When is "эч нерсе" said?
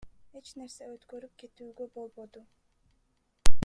0.37-0.87